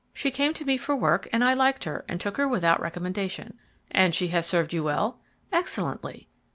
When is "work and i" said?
0.95-1.53